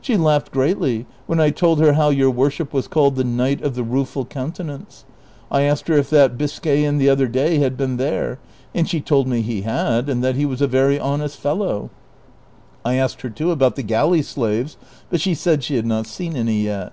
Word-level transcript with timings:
She 0.00 0.16
laughed 0.16 0.52
greatly 0.52 1.06
when 1.26 1.38
T 1.40 1.50
told 1.50 1.80
her 1.80 1.94
how 1.94 2.10
your 2.10 2.30
worship 2.30 2.72
was 2.72 2.86
called 2.86 3.16
the 3.16 3.24
Knight 3.24 3.60
of 3.62 3.74
the 3.74 3.82
Rueful 3.82 4.24
Coun 4.24 4.52
tenance; 4.52 5.02
I 5.50 5.62
asked 5.62 5.88
her 5.88 5.94
if 5.94 6.08
that 6.10 6.38
Biscayan 6.38 6.98
the 6.98 7.08
other 7.08 7.26
day 7.26 7.58
had 7.58 7.76
been 7.76 7.96
there; 7.96 8.38
and 8.76 8.88
she 8.88 9.00
told 9.00 9.26
nre 9.26 9.42
he 9.42 9.62
had, 9.62 10.08
and 10.08 10.22
that 10.22 10.36
he 10.36 10.46
was 10.46 10.62
a 10.62 10.68
very 10.68 11.00
honest 11.00 11.36
fellow; 11.40 11.90
I 12.84 12.94
asked 12.94 13.22
her 13.22 13.30
too 13.30 13.50
about 13.50 13.74
the 13.74 13.82
galley 13.82 14.22
slaves, 14.22 14.76
but 15.10 15.20
she 15.20 15.34
said 15.34 15.64
she 15.64 15.74
had 15.74 15.86
not 15.86 16.06
seen 16.06 16.36
any 16.36 16.62
yet." 16.62 16.92